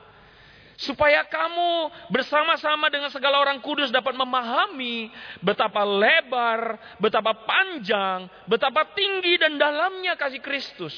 [0.77, 5.11] supaya kamu bersama-sama dengan segala orang kudus dapat memahami
[5.43, 10.95] betapa lebar, betapa panjang, betapa tinggi dan dalamnya kasih Kristus."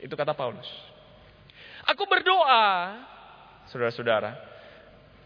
[0.00, 0.66] Itu kata Paulus.
[1.88, 2.96] Aku berdoa,
[3.68, 4.36] saudara-saudara,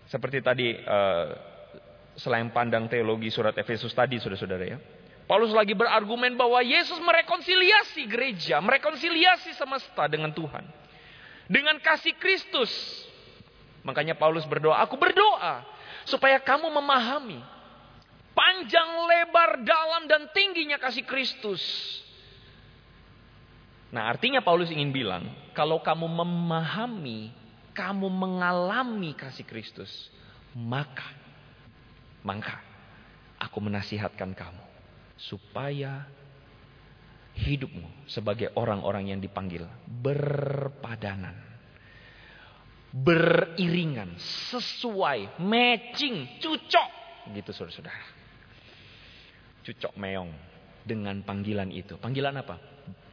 [0.07, 1.29] seperti tadi uh,
[2.18, 4.79] selain pandang teologi surat Efesus tadi, saudara-saudara ya.
[5.25, 10.68] Paulus lagi berargumen bahwa Yesus merekonsiliasi gereja, merekonsiliasi semesta dengan Tuhan.
[11.49, 12.70] Dengan kasih Kristus.
[13.85, 15.62] Makanya Paulus berdoa, aku berdoa
[16.09, 17.40] supaya kamu memahami
[18.33, 21.62] panjang, lebar, dalam dan tingginya kasih Kristus.
[23.94, 27.31] Nah, artinya Paulus ingin bilang, kalau kamu memahami,
[27.77, 30.11] kamu mengalami kasih Kristus,
[30.57, 31.07] maka
[32.25, 32.57] maka
[33.37, 34.64] aku menasihatkan kamu
[35.20, 36.09] supaya
[37.37, 41.37] hidupmu sebagai orang-orang yang dipanggil berpadanan,
[42.94, 44.14] beriringan,
[44.54, 46.90] sesuai, matching, cucok,
[47.35, 48.07] gitu saudara-saudara.
[49.66, 50.30] Cucok meong
[50.87, 51.98] dengan panggilan itu.
[51.98, 52.54] Panggilan apa?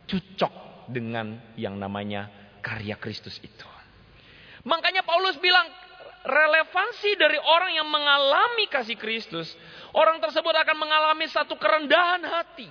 [0.05, 2.29] Cucok dengan yang namanya
[2.61, 3.65] karya Kristus itu.
[4.61, 5.65] Makanya Paulus bilang
[6.21, 9.49] relevansi dari orang yang mengalami kasih Kristus,
[9.97, 12.69] orang tersebut akan mengalami satu kerendahan hati,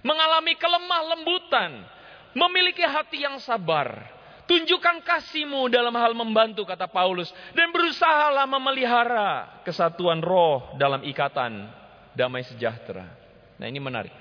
[0.00, 1.84] mengalami kelemah lembutan,
[2.32, 4.15] memiliki hati yang sabar.
[4.46, 11.66] Tunjukkan kasihmu dalam hal membantu kata Paulus dan berusahalah memelihara kesatuan roh dalam ikatan
[12.14, 13.10] damai sejahtera.
[13.58, 14.14] Nah, ini menarik.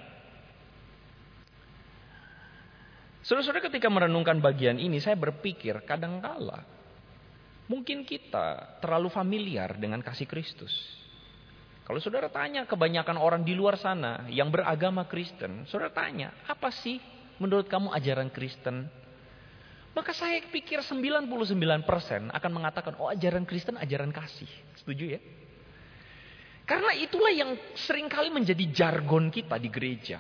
[3.22, 6.66] Saudara-saudara ketika merenungkan bagian ini saya berpikir kadangkala
[7.66, 10.74] mungkin kita terlalu familiar dengan kasih Kristus.
[11.86, 16.98] Kalau saudara tanya kebanyakan orang di luar sana yang beragama Kristen, saudara tanya, apa sih
[17.38, 18.90] menurut kamu ajaran Kristen?
[19.96, 21.32] Maka saya pikir 99%
[22.28, 24.52] akan mengatakan, oh ajaran Kristen ajaran kasih.
[24.76, 25.22] Setuju ya?
[26.68, 30.20] Karena itulah yang sering kali menjadi jargon kita di gereja.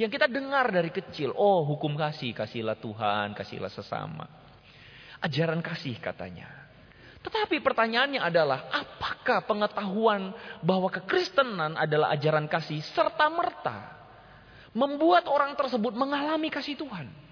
[0.00, 4.24] Yang kita dengar dari kecil, oh hukum kasih, kasihlah Tuhan, kasihlah sesama.
[5.20, 6.48] Ajaran kasih katanya.
[7.20, 10.32] Tetapi pertanyaannya adalah, apakah pengetahuan
[10.64, 13.92] bahwa kekristenan adalah ajaran kasih serta merta
[14.72, 17.25] membuat orang tersebut mengalami kasih Tuhan?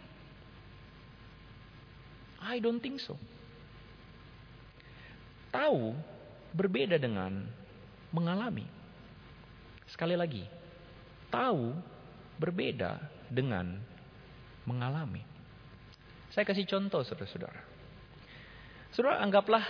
[2.45, 3.17] I don't think so.
[5.49, 5.97] Tahu
[6.53, 7.49] berbeda dengan
[8.13, 8.69] mengalami.
[9.89, 10.45] Sekali lagi,
[11.33, 11.73] tahu
[12.37, 13.01] berbeda
[13.33, 13.81] dengan
[14.69, 15.25] mengalami.
[16.35, 17.63] Saya kasih contoh saudara-saudara.
[18.93, 19.65] Saudara anggaplah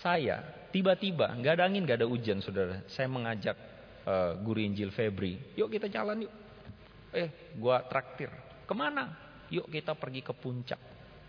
[0.00, 2.82] saya tiba-tiba nggak ada angin nggak ada hujan saudara.
[2.88, 3.56] Saya mengajak
[4.08, 6.32] uh, guru Injil Febri, yuk kita jalan yuk.
[7.12, 8.28] Eh, gua traktir.
[8.68, 9.16] Ke mana?
[9.48, 10.80] Yuk kita pergi ke puncak.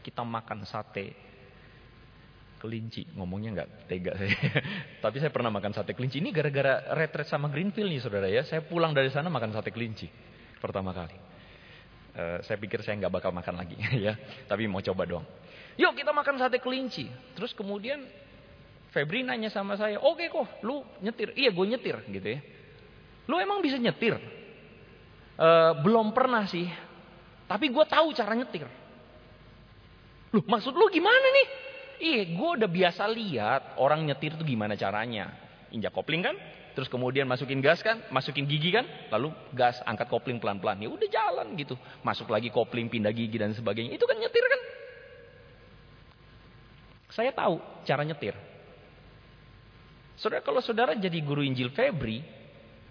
[0.09, 1.13] Kita makan sate
[2.57, 3.05] kelinci.
[3.13, 4.33] Ngomongnya nggak tega saya.
[5.05, 6.17] Tapi saya pernah makan sate kelinci.
[6.17, 8.41] Ini gara-gara retret sama Greenfield nih saudara ya.
[8.41, 10.09] Saya pulang dari sana makan sate kelinci
[10.57, 11.13] pertama kali.
[12.09, 13.77] Uh, saya pikir saya nggak bakal makan lagi
[14.09, 14.17] ya,
[14.49, 15.25] tapi mau coba doang.
[15.77, 17.05] Yuk kita makan sate kelinci.
[17.37, 18.01] Terus kemudian
[18.89, 21.37] Febri nanya sama saya, oke okay kok, lu nyetir?
[21.37, 22.41] Iya gue nyetir gitu ya.
[23.29, 24.17] Lu emang bisa nyetir?
[25.37, 26.65] Uh, belum pernah sih,
[27.45, 28.65] tapi gue tahu cara nyetir.
[30.35, 31.47] Lu maksud lu gimana nih?
[31.99, 35.29] Iya, gue udah biasa lihat orang nyetir tuh gimana caranya.
[35.73, 36.35] Injak kopling kan?
[36.79, 40.79] terus kemudian masukin gas kan, masukin gigi kan, lalu gas, angkat kopling pelan-pelan.
[40.79, 41.75] Ya udah jalan gitu.
[42.07, 43.99] Masuk lagi kopling, pindah gigi dan sebagainya.
[43.99, 44.61] Itu kan nyetir kan?
[47.11, 48.31] Saya tahu cara nyetir.
[50.15, 52.23] Saudara, kalau saudara jadi guru Injil Febri,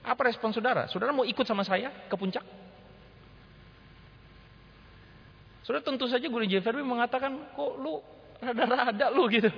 [0.05, 0.85] apa respon saudara?
[0.93, 2.45] Saudara mau ikut sama saya ke puncak?
[5.69, 8.01] Saudara tentu saja guru Febri mengatakan, kok lu
[8.41, 9.53] rada-rada lu gitu.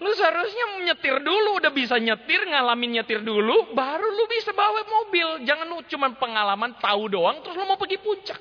[0.00, 5.44] Lu seharusnya nyetir dulu, udah bisa nyetir, ngalamin nyetir dulu, baru lu bisa bawa mobil.
[5.44, 8.40] Jangan lu cuma pengalaman tahu doang, terus lu mau pergi puncak.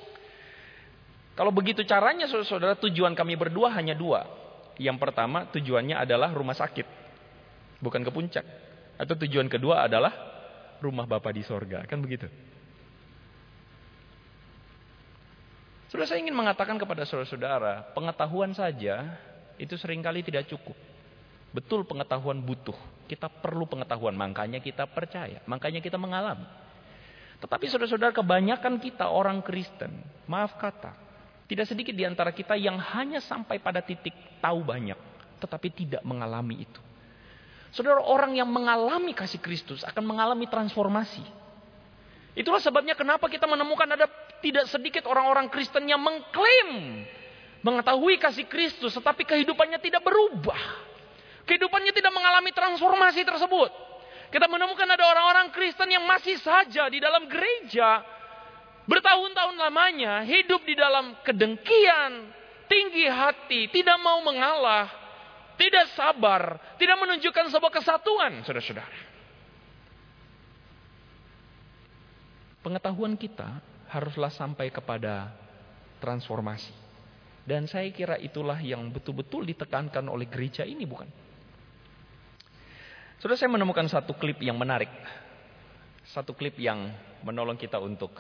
[1.36, 4.24] Kalau begitu caranya, saudara, tujuan kami berdua hanya dua.
[4.80, 6.88] Yang pertama, tujuannya adalah rumah sakit,
[7.84, 8.48] bukan ke puncak.
[8.96, 10.16] Atau tujuan kedua adalah
[10.80, 12.32] rumah Bapak di sorga, kan begitu?
[15.90, 19.18] Saudara, saya ingin mengatakan kepada saudara-saudara, pengetahuan saja
[19.58, 20.78] itu sering kali tidak cukup.
[21.50, 22.78] Betul pengetahuan butuh.
[23.10, 26.46] Kita perlu pengetahuan, makanya kita percaya, makanya kita mengalami.
[27.42, 31.10] Tetapi saudara-saudara kebanyakan kita orang Kristen, maaf kata,
[31.50, 34.94] Tidak sedikit di antara kita yang hanya sampai pada titik tahu banyak,
[35.42, 36.78] tetapi tidak mengalami itu.
[37.74, 41.26] Saudara, orang yang mengalami kasih Kristus akan mengalami transformasi.
[42.38, 44.06] Itulah sebabnya kenapa kita menemukan ada
[44.40, 47.04] tidak sedikit orang-orang Kristen yang mengklaim
[47.60, 50.60] mengetahui kasih Kristus, tetapi kehidupannya tidak berubah.
[51.44, 53.72] Kehidupannya tidak mengalami transformasi tersebut.
[54.30, 58.06] Kita menemukan ada orang-orang Kristen yang masih saja di dalam gereja,
[58.86, 62.30] bertahun-tahun lamanya hidup di dalam kedengkian,
[62.70, 64.86] tinggi hati, tidak mau mengalah,
[65.58, 69.10] tidak sabar, tidak menunjukkan sebuah kesatuan, saudara-saudara.
[72.62, 75.34] Pengetahuan kita haruslah sampai kepada
[76.00, 76.72] transformasi.
[77.44, 81.10] Dan saya kira itulah yang betul-betul ditekankan oleh gereja ini, bukan?
[83.20, 84.94] Sudah saya menemukan satu klip yang menarik.
[86.08, 86.94] Satu klip yang
[87.26, 88.16] menolong kita untuk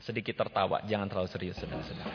[0.00, 2.12] sedikit tertawa, jangan terlalu serius, saudara-saudara.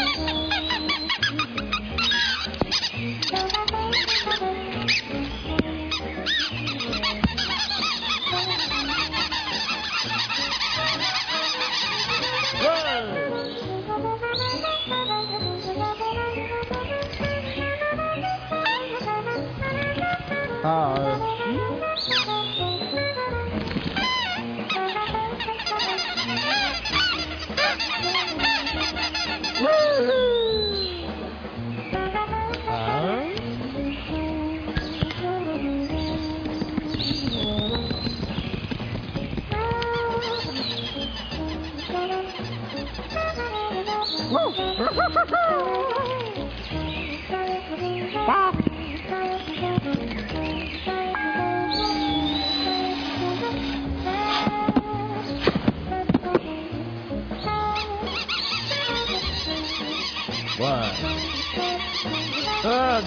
[0.00, 0.26] Ha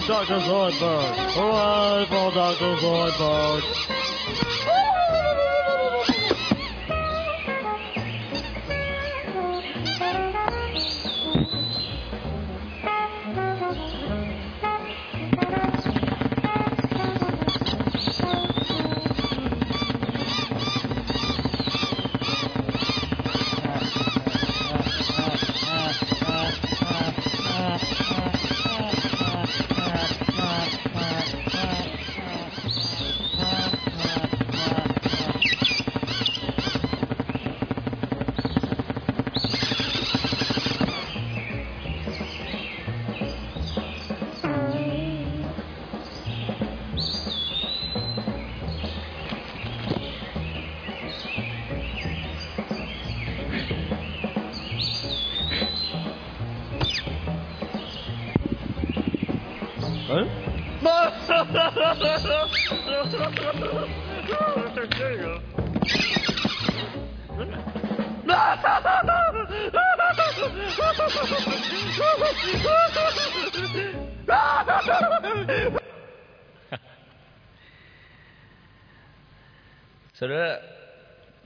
[0.06, 0.40] Dr.
[0.40, 1.14] Zoidberg.
[1.34, 2.76] Hooray for Dr.
[2.76, 3.83] Zoidberg.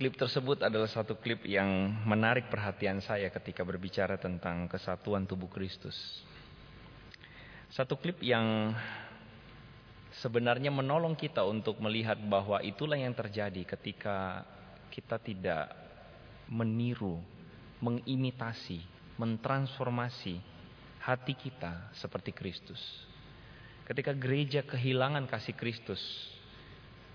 [0.09, 1.69] Klip tersebut adalah satu klip yang
[2.09, 6.25] menarik perhatian saya ketika berbicara tentang kesatuan tubuh Kristus.
[7.69, 8.73] Satu klip yang
[10.17, 14.49] sebenarnya menolong kita untuk melihat bahwa itulah yang terjadi ketika
[14.89, 15.77] kita tidak
[16.49, 17.21] meniru,
[17.85, 18.81] mengimitasi,
[19.21, 20.41] mentransformasi
[21.05, 22.81] hati kita seperti Kristus.
[23.85, 26.01] Ketika gereja kehilangan kasih Kristus,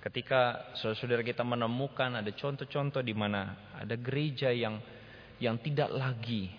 [0.04, 4.84] Ketika saudara-saudara kita menemukan ada contoh-contoh di mana ada gereja yang
[5.40, 6.52] yang tidak lagi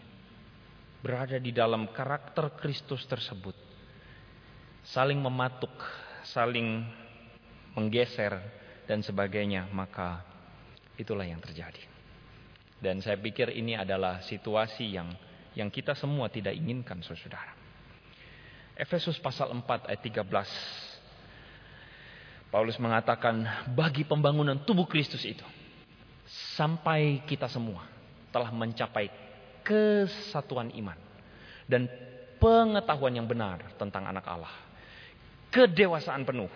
[1.04, 3.52] berada di dalam karakter Kristus tersebut.
[4.80, 5.76] Saling mematuk,
[6.24, 6.88] saling
[7.76, 8.40] menggeser
[8.88, 10.24] dan sebagainya, maka
[10.96, 11.85] itulah yang terjadi.
[12.80, 15.12] Dan saya pikir ini adalah situasi yang
[15.52, 17.52] yang kita semua tidak inginkan, saudara.
[18.73, 20.83] Efesus pasal 4 ayat 13
[22.55, 23.42] Paulus mengatakan
[23.75, 25.42] bagi pembangunan tubuh Kristus itu
[26.55, 27.83] sampai kita semua
[28.31, 29.11] telah mencapai
[29.67, 30.94] kesatuan iman
[31.67, 31.90] dan
[32.38, 34.55] pengetahuan yang benar tentang anak Allah.
[35.50, 36.50] Kedewasaan penuh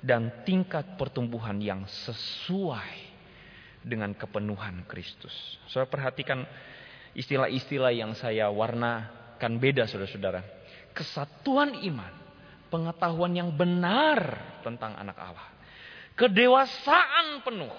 [0.00, 3.12] dan tingkat pertumbuhan yang sesuai
[3.84, 5.60] dengan kepenuhan Kristus.
[5.68, 6.48] Saya perhatikan
[7.12, 10.40] Istilah-istilah yang saya warnakan beda saudara-saudara.
[10.96, 12.21] Kesatuan iman.
[12.72, 15.48] Pengetahuan yang benar tentang anak Allah.
[16.16, 17.72] Kedewasaan penuh.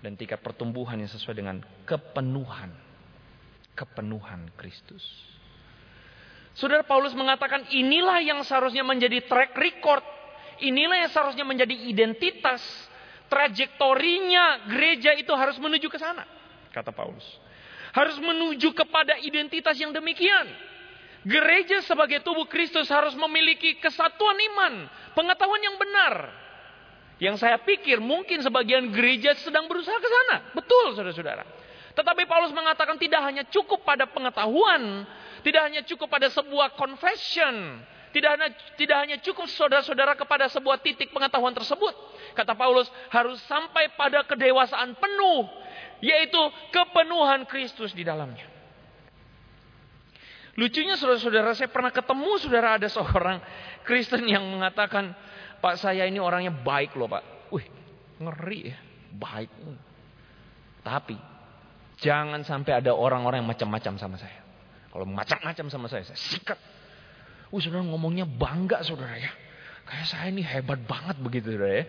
[0.00, 2.72] Dan tingkat pertumbuhan yang sesuai dengan kepenuhan.
[3.76, 5.04] Kepenuhan Kristus.
[6.56, 10.00] Saudara Paulus mengatakan inilah yang seharusnya menjadi track record.
[10.64, 12.64] Inilah yang seharusnya menjadi identitas.
[13.28, 16.24] Trajektorinya gereja itu harus menuju ke sana.
[16.72, 17.24] Kata Paulus
[17.90, 20.46] harus menuju kepada identitas yang demikian.
[21.20, 26.14] Gereja sebagai tubuh Kristus harus memiliki kesatuan iman, pengetahuan yang benar.
[27.20, 30.36] Yang saya pikir mungkin sebagian gereja sedang berusaha ke sana.
[30.56, 31.44] Betul saudara-saudara.
[31.92, 35.04] Tetapi Paulus mengatakan tidak hanya cukup pada pengetahuan,
[35.44, 37.84] tidak hanya cukup pada sebuah confession,
[38.16, 38.48] tidak hanya
[38.80, 41.92] tidak hanya cukup saudara-saudara kepada sebuah titik pengetahuan tersebut.
[42.32, 45.44] Kata Paulus harus sampai pada kedewasaan penuh
[46.00, 46.40] yaitu
[46.72, 48.49] kepenuhan Kristus di dalamnya.
[50.58, 53.38] Lucunya saudara-saudara, saya pernah ketemu saudara ada seorang
[53.86, 55.14] Kristen yang mengatakan,
[55.62, 57.52] Pak saya ini orangnya baik loh Pak.
[57.54, 57.66] Wih,
[58.18, 58.78] ngeri ya,
[59.14, 59.50] baik.
[60.82, 61.16] Tapi,
[62.02, 64.40] jangan sampai ada orang-orang yang macam-macam sama saya.
[64.90, 66.58] Kalau macam-macam sama saya, saya sikat.
[67.54, 69.30] Wih saudara ngomongnya bangga saudara ya.
[69.86, 71.86] Kayak saya ini hebat banget begitu saudara ya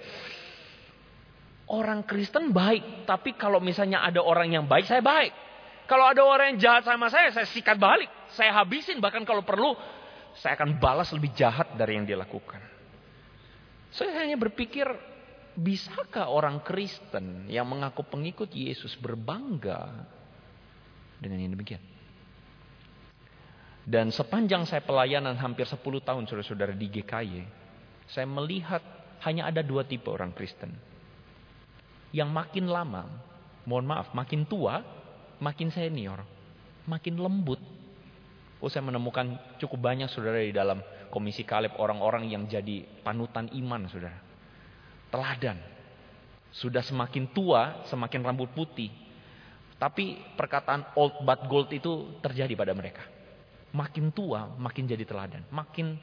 [1.72, 5.32] orang Kristen baik, tapi kalau misalnya ada orang yang baik, saya baik.
[5.88, 9.76] Kalau ada orang yang jahat sama saya, saya sikat balik, saya habisin, bahkan kalau perlu,
[10.38, 12.60] saya akan balas lebih jahat dari yang dia lakukan.
[13.92, 14.88] Saya hanya berpikir,
[15.60, 20.08] bisakah orang Kristen yang mengaku pengikut Yesus berbangga
[21.20, 21.84] dengan yang demikian?
[23.84, 27.44] Dan sepanjang saya pelayanan hampir 10 tahun saudara-saudara di GKY,
[28.08, 28.80] saya melihat
[29.28, 30.92] hanya ada dua tipe orang Kristen
[32.12, 33.08] yang makin lama,
[33.64, 34.84] mohon maaf, makin tua,
[35.40, 36.22] makin senior,
[36.86, 37.60] makin lembut.
[38.62, 43.90] Oh saya menemukan cukup banyak saudara di dalam komisi kaleb orang-orang yang jadi panutan iman
[43.90, 44.22] saudara.
[45.10, 45.58] Teladan.
[46.54, 48.94] Sudah semakin tua, semakin rambut putih.
[49.82, 53.02] Tapi perkataan old but gold itu terjadi pada mereka.
[53.74, 55.42] Makin tua, makin jadi teladan.
[55.50, 55.98] Makin,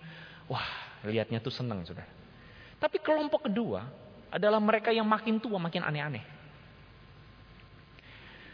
[0.50, 0.66] wah
[1.06, 2.10] lihatnya tuh senang saudara.
[2.82, 3.86] Tapi kelompok kedua,
[4.28, 6.24] adalah mereka yang makin tua makin aneh-aneh.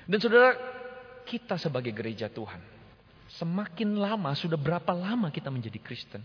[0.05, 0.53] Dan saudara,
[1.25, 2.61] kita sebagai gereja Tuhan,
[3.39, 6.23] semakin lama, sudah berapa lama kita menjadi Kristen?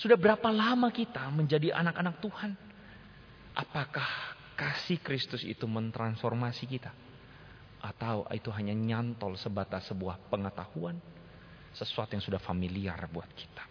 [0.00, 2.52] Sudah berapa lama kita menjadi anak-anak Tuhan?
[3.52, 4.08] Apakah
[4.56, 6.92] kasih Kristus itu mentransformasi kita?
[7.82, 10.96] Atau itu hanya nyantol sebatas sebuah pengetahuan?
[11.76, 13.64] Sesuatu yang sudah familiar buat kita.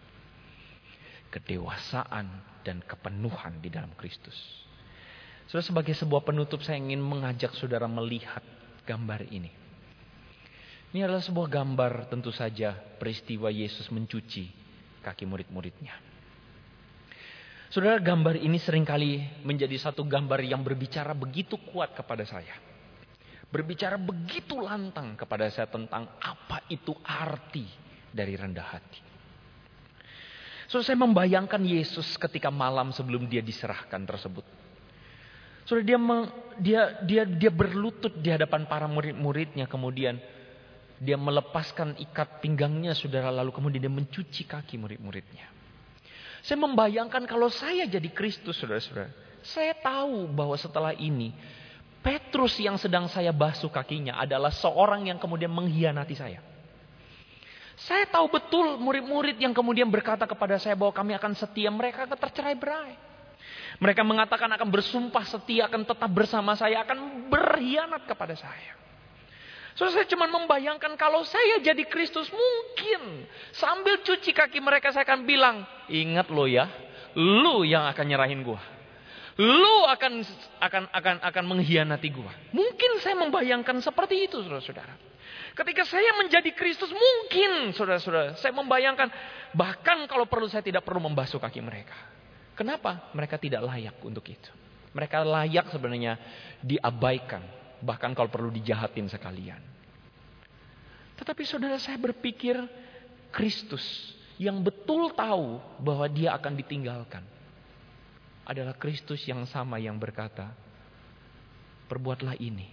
[1.32, 2.28] Kedewasaan
[2.62, 4.36] dan kepenuhan di dalam Kristus.
[5.50, 8.42] Saudara sebagai sebuah penutup saya ingin mengajak saudara melihat
[8.86, 9.52] gambar ini.
[10.92, 14.52] Ini adalah sebuah gambar tentu saja peristiwa Yesus mencuci
[15.00, 15.96] kaki murid-muridnya.
[17.72, 22.60] Saudara gambar ini sering kali menjadi satu gambar yang berbicara begitu kuat kepada saya.
[23.48, 27.64] Berbicara begitu lantang kepada saya tentang apa itu arti
[28.12, 29.00] dari rendah hati.
[30.68, 34.44] So, saya membayangkan Yesus ketika malam sebelum dia diserahkan tersebut.
[35.64, 36.00] Sudah dia
[36.60, 40.20] dia dia dia berlutut di hadapan para murid-muridnya kemudian
[41.02, 45.50] dia melepaskan ikat pinggangnya saudara lalu kemudian dia mencuci kaki murid-muridnya.
[46.46, 49.10] Saya membayangkan kalau saya jadi Kristus saudara-saudara.
[49.42, 51.34] Saya tahu bahwa setelah ini
[52.06, 56.42] Petrus yang sedang saya basuh kakinya adalah seorang yang kemudian mengkhianati saya.
[57.78, 62.18] Saya tahu betul murid-murid yang kemudian berkata kepada saya bahwa kami akan setia mereka akan
[62.18, 62.94] tercerai berai.
[63.82, 68.81] Mereka mengatakan akan bersumpah setia, akan tetap bersama saya, akan berkhianat kepada saya.
[69.82, 75.26] So, saya cuma membayangkan kalau saya jadi Kristus mungkin sambil cuci kaki mereka saya akan
[75.26, 76.70] bilang, ingat lo ya,
[77.18, 78.62] lu yang akan nyerahin gua.
[79.42, 80.22] Lu akan
[80.62, 82.30] akan akan akan mengkhianati gua.
[82.54, 84.94] Mungkin saya membayangkan seperti itu Saudara-saudara.
[85.58, 89.10] Ketika saya menjadi Kristus mungkin Saudara-saudara, saya membayangkan
[89.58, 91.98] bahkan kalau perlu saya tidak perlu membasuh kaki mereka.
[92.54, 93.10] Kenapa?
[93.18, 94.54] Mereka tidak layak untuk itu.
[94.94, 96.22] Mereka layak sebenarnya
[96.62, 97.61] diabaikan.
[97.82, 99.62] Bahkan kalau perlu dijahatin sekalian.
[101.18, 102.58] Tetapi saudara saya berpikir
[103.34, 103.84] Kristus
[104.42, 107.26] yang betul tahu bahwa dia akan ditinggalkan.
[108.42, 110.50] Adalah Kristus yang sama yang berkata,
[111.86, 112.72] Perbuatlah ini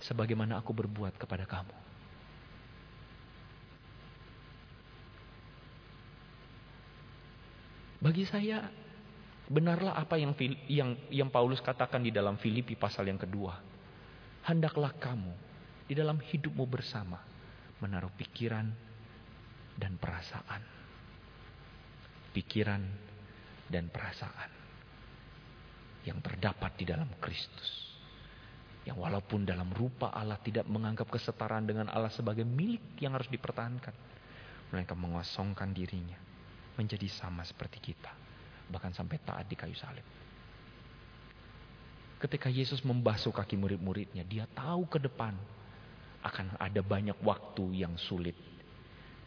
[0.00, 1.76] sebagaimana aku berbuat kepada kamu.
[8.00, 8.68] Bagi saya
[9.44, 10.32] Benarlah apa yang
[10.72, 13.60] yang yang Paulus katakan di dalam Filipi pasal yang kedua.
[14.44, 15.32] Hendaklah kamu
[15.88, 17.16] di dalam hidupmu bersama
[17.80, 18.68] menaruh pikiran
[19.80, 20.62] dan perasaan.
[22.34, 22.82] Pikiran
[23.70, 24.50] dan perasaan
[26.04, 27.96] yang terdapat di dalam Kristus.
[28.84, 33.96] Yang walaupun dalam rupa Allah tidak menganggap kesetaraan dengan Allah sebagai milik yang harus dipertahankan.
[34.76, 36.20] Mereka mengosongkan dirinya
[36.76, 38.12] menjadi sama seperti kita.
[38.68, 40.04] Bahkan sampai taat di kayu salib.
[42.24, 45.36] Ketika Yesus membasuh kaki murid-muridnya, dia tahu ke depan
[46.24, 48.32] akan ada banyak waktu yang sulit.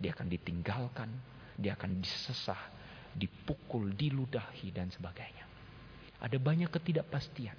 [0.02, 1.06] Dia akan ditinggalkan,
[1.54, 2.58] dia akan disesah,
[3.14, 5.46] dipukul, diludahi dan sebagainya.
[6.18, 7.54] Ada banyak ketidakpastian.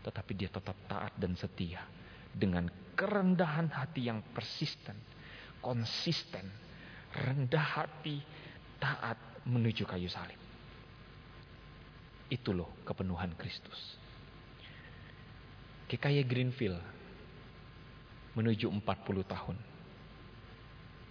[0.00, 1.84] Tetapi dia tetap taat dan setia
[2.32, 4.96] dengan kerendahan hati yang persisten,
[5.60, 6.48] konsisten,
[7.12, 8.16] rendah hati,
[8.80, 10.40] taat menuju kayu salib.
[12.32, 14.07] Itu loh kepenuhan Kristus.
[15.88, 16.76] GKY Greenfield
[18.36, 18.84] menuju 40
[19.24, 19.56] tahun.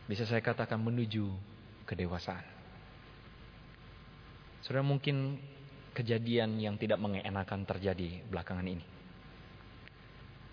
[0.05, 1.33] Bisa saya katakan menuju
[1.89, 2.45] kedewasaan.
[4.61, 5.41] Sudah mungkin
[5.97, 8.85] kejadian yang tidak mengenakan terjadi belakangan ini.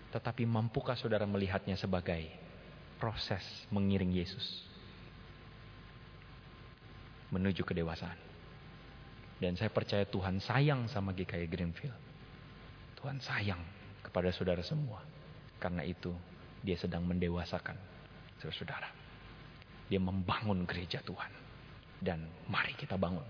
[0.09, 2.25] Tetapi mampukah saudara melihatnya sebagai
[2.97, 4.65] proses mengiring Yesus
[7.29, 8.17] menuju kedewasaan?
[9.37, 11.99] Dan saya percaya Tuhan sayang sama GKI Greenfield.
[12.97, 13.74] Tuhan sayang
[14.15, 15.03] kepada saudara semua.
[15.59, 16.15] Karena itu
[16.63, 17.75] dia sedang mendewasakan
[18.39, 18.87] saudara-saudara.
[19.91, 21.27] Dia membangun gereja Tuhan.
[21.99, 23.27] Dan mari kita bangun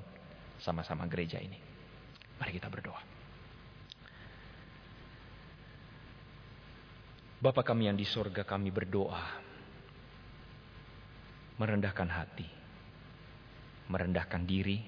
[0.61, 1.57] sama-sama gereja ini.
[2.37, 3.01] Mari kita berdoa.
[7.41, 9.41] Bapa kami yang di sorga kami berdoa.
[11.57, 12.45] Merendahkan hati.
[13.89, 14.85] Merendahkan diri.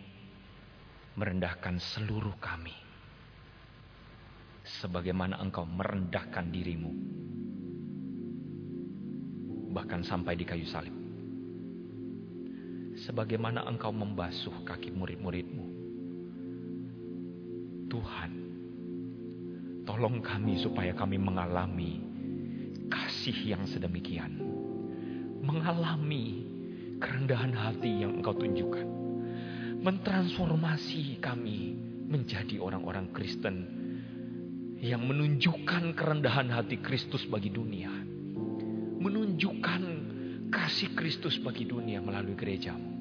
[1.17, 2.86] Merendahkan seluruh kami.
[4.67, 6.91] Sebagaimana engkau merendahkan dirimu.
[9.71, 10.95] Bahkan sampai di kayu salib.
[12.97, 15.67] Sebagaimana engkau membasuh kaki murid-muridmu
[17.87, 18.31] Tuhan,
[19.87, 22.03] tolong kami supaya kami mengalami
[22.91, 24.35] kasih yang sedemikian.
[25.39, 26.43] Mengalami
[26.99, 28.87] kerendahan hati yang engkau tunjukkan.
[29.79, 31.79] Mentransformasi kami
[32.11, 33.86] menjadi orang-orang Kristen
[34.77, 37.89] yang menunjukkan kerendahan hati Kristus bagi dunia.
[38.97, 39.81] Menunjukkan
[40.53, 42.91] kasih Kristus bagi dunia melalui gerejamu.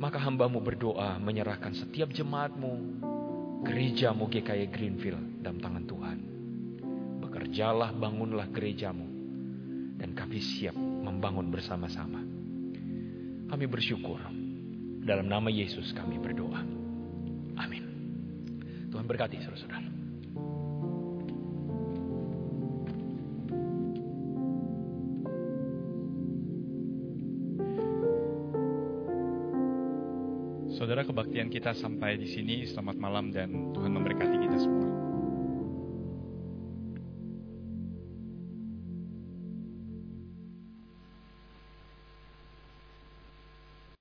[0.00, 2.72] Maka hambamu berdoa menyerahkan setiap jemaatmu
[3.62, 6.18] gerejamu GKI Greenfield dalam tangan Tuhan.
[7.22, 9.06] Bekerjalah, bangunlah gerejamu.
[10.02, 12.18] Dan kami siap membangun bersama-sama.
[13.46, 14.18] Kami bersyukur.
[15.02, 16.62] Dalam nama Yesus kami berdoa.
[17.62, 17.84] Amin.
[18.90, 20.01] Tuhan berkati saudara-saudara.
[30.82, 32.66] Saudara kebaktian kita sampai di sini.
[32.66, 35.01] Selamat malam dan Tuhan memberkati kita semua.